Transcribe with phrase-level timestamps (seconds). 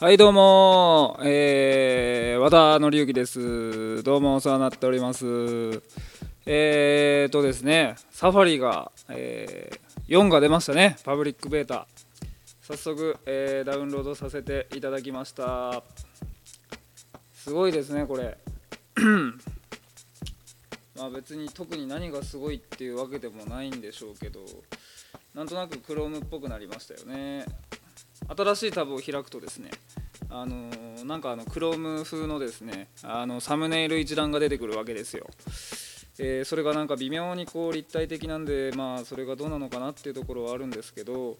[0.00, 1.18] はいどうも。
[1.24, 4.00] えー、和田紀之です。
[4.04, 5.82] どうもお世話になっております。
[6.46, 10.96] えーとですねサファリが、えー、4が出ましたね。
[11.02, 11.88] パブリックベータ。
[12.62, 15.82] 早速、えー、ダウンロードさせていただきました。
[17.34, 18.38] すごいですねこれ。
[20.96, 24.38] まあ別に特に何がすごいっていうわけでもないんでしょうけど
[25.34, 27.46] なんとなく Chrome っぽくなりましたよね。
[28.36, 29.70] 新しいタブを開くとですね
[30.30, 30.70] あの
[31.04, 35.26] なんかあの Chrome 風のですねあのサムネイル一覧が出てくるわけですよ、
[36.18, 41.38] えー、それがなんか微妙にこう立体的なんでまあそれがどうなのかなっていうところはあるんですけど、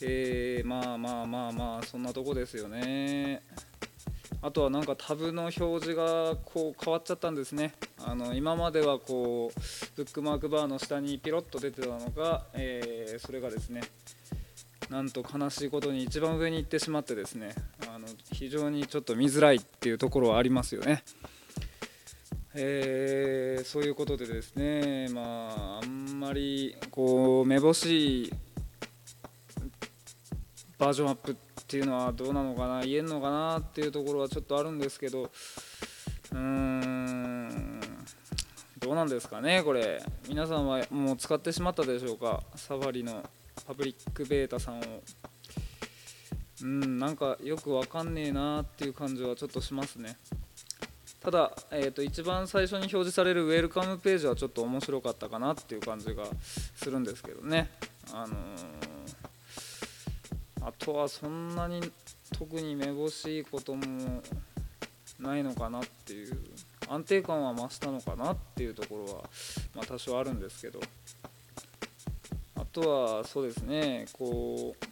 [0.00, 3.42] えー、まあまあまあまあそんなとこですよね。
[4.40, 7.74] あとはなんかタブの表示がこう変わっちゃったんですね。
[7.98, 9.60] あの今まではこう
[9.96, 13.80] ブックマークバーの下にピロッと出てたのが、えー、それがですね
[14.90, 17.54] なんと悲しいことに一番上に行ってしまってですね
[17.94, 21.02] あの非常にちょっと見づらいっていうところはありますよね。
[22.54, 28.32] えー、そういうことでですね、まあ、あんまりこうめぼしい
[30.78, 31.34] バージョンアップっ
[31.66, 37.80] ていうのはどうなのかな言えんのかなっていうところはちょっとあるんですけどうーん
[38.80, 40.02] どうなんですかねこれ。
[40.28, 42.42] 皆さんはもう使ってしまったでしょうか？
[42.56, 43.22] サファリの。
[43.66, 44.82] パブリックベータさんを。
[46.60, 50.16] うんなんかよくわかんねえなっていう感じはちょっとしますね。
[51.20, 56.24] ただ、えー、と一番最初に表示されるウェルカムページはちょっと面白かったかなっていう感じが
[56.76, 57.70] するんですけどね。
[58.12, 58.36] あのー、
[60.62, 61.80] あとはそんなに
[62.36, 64.22] 特にめぼしいことも
[65.18, 66.40] ないのかなっていう
[66.88, 69.22] 安定感は増したのかなっていうところは、
[69.74, 70.80] まあ、多少あるんですけど。
[72.80, 74.86] とはそうですねこう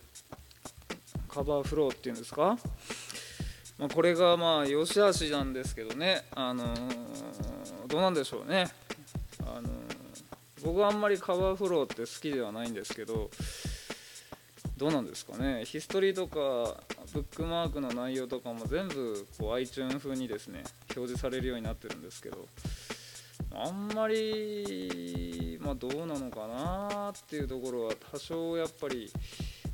[1.29, 2.59] カバーフローっていうんですか、
[3.79, 8.69] まあ、これがまあ良し悪しなんですけどね、あのー、どうなんでしょうね、
[9.43, 9.71] あのー、
[10.65, 13.31] 僕はあんまりカバーフローって好きではないんですけど
[14.77, 15.65] どうなんですかね？
[15.65, 16.83] ヒストリーとか
[17.15, 20.65] ブックマークの内容とかも全部こう iTunes 風にですね
[20.95, 22.47] 表示されるようになってるんですけど
[23.59, 29.11] あんまり、まあ、どうなのかなっていうところは多少やっぱり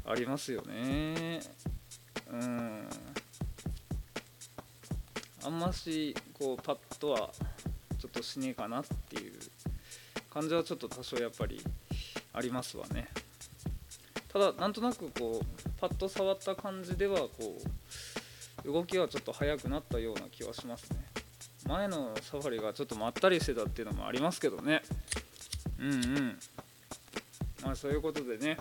[0.05, 1.41] ありますよね。
[2.31, 2.89] うん。
[5.45, 7.31] あんましこうパッとは
[7.99, 9.33] ちょっとしねえかなっていう
[10.31, 11.61] 感じはちょっと多少やっぱり
[12.33, 13.09] ありますわね。
[14.33, 17.31] ただなんとなくこうパッと触った感じではこ
[18.65, 21.12] う動きはちょっと速くなったような気はしますね。
[21.73, 24.83] 前のサファリがちょっとまったりしてたっていうのもありますけどね。
[25.79, 26.39] うんうん。
[27.65, 28.59] まあそういうことでね。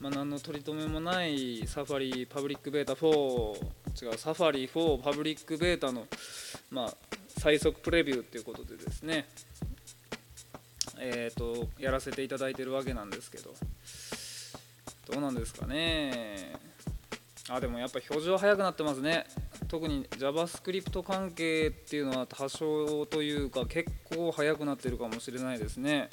[0.00, 6.06] まあ何の取り留めもないサファリパブリックベータ4違うサファリ4パブリックベータの
[6.70, 6.94] まあ
[7.36, 9.28] 最速プレビューっていうことでですね。
[10.98, 13.54] えっ、ー、とやらせていただいてるわけなんですけど。
[15.10, 16.56] どうなんですかね。
[17.50, 19.24] あでもやっぱ表示は速くなってますね。
[19.68, 26.10] 特に JavaScript 関係っていうのは多少というか結構速くなってるかもしれないですね。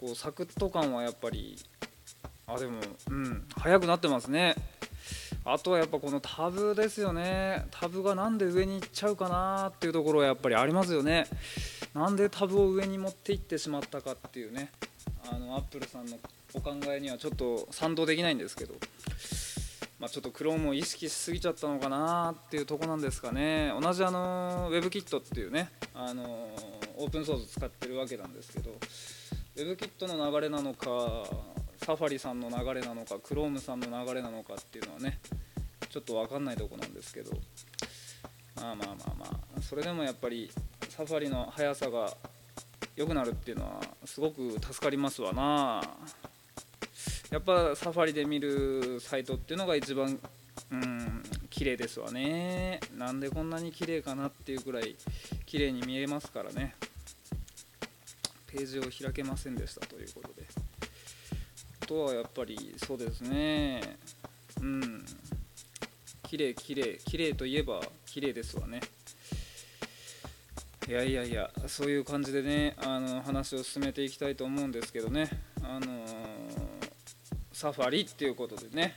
[0.00, 1.58] こうサクッと感はやっぱり
[2.46, 2.80] あでも
[3.10, 4.54] うん速くなってますね。
[5.44, 7.66] あとはやっぱこのタブですよね。
[7.70, 11.26] タブがなんで上に行っちゃうかなっていうところはやっぱりありますよね。
[11.94, 14.70] なんでタブを上に持っていってしまったかっていうね。
[15.30, 16.18] あのアップルさんの
[16.54, 18.74] お考えにはちょっと賛同できないんですけど
[19.98, 23.72] まあ、ちょっと Chrome を意識しすぎちゃったのかなっていうとこなんですかね。
[23.80, 26.48] 同じあの WebKit っていうねあの
[26.96, 28.70] オープンソース使ってるわけなんですけど
[29.56, 31.24] WebKit の流れなのか
[31.84, 35.18] サファリさんの流れなのか Chrome さんの流れなのかっていうのはね
[35.90, 37.32] ちょっと分かんないとこなんですけど
[38.54, 39.26] まあまあまあま
[39.58, 40.48] あそれでもやっぱり
[40.90, 42.16] サファリの速さが
[42.94, 45.82] 良くなるっていうのはすごく助かりますわな。
[47.30, 50.18] やっぱサファリで見るサイトっていうのが一番
[50.70, 52.80] うん綺麗ですわね。
[52.96, 54.96] なんでこんなに綺麗かなっていうくらい
[55.44, 56.74] 綺麗に見えますからね。
[58.46, 60.46] ページを開けませんでしたということで。
[61.82, 63.98] あとはやっぱりそうですね。
[64.60, 65.04] うん。
[66.22, 68.80] 綺麗綺麗綺麗といえば綺麗ですわね。
[70.88, 75.28] いやいやいやそういう感じでねあの話を進めていきたいと思うんですけどね。
[75.62, 76.37] あのー
[77.58, 78.96] サファリっていうことでね、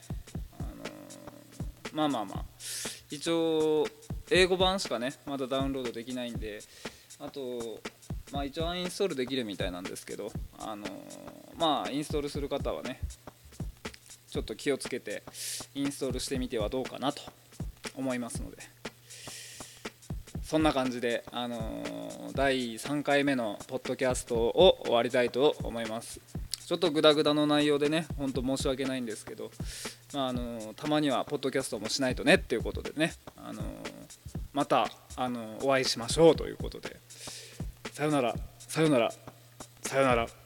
[0.60, 2.46] あのー、まあまあまあ。
[3.10, 3.88] 一応
[4.30, 6.60] 英語版しかねまだダウンロードできないんで。
[7.20, 7.80] あと
[8.32, 10.32] まあ一応アンインストールできるみたいなんですけど。
[10.60, 10.90] あのー、
[11.58, 13.02] まあインストールする方はね
[14.30, 15.24] ちょっと気をつけて
[15.74, 17.24] インストールしてみてはどうかなと。
[17.96, 18.58] 思いますので。
[20.44, 26.22] そんな感じで、あのー第3回目のポッドキャストを終わりたいと思います。
[26.72, 29.52] ちょっとグダグダの内容でね本当申し訳ないんですけど、
[30.14, 33.62] まああのたまにはポッドキャストもしないとねっていうことでね、あの
[34.54, 34.88] また、
[35.18, 36.96] あのお会いしましょうということで。
[37.92, 39.12] さよならさよなら
[39.82, 40.41] さよなら。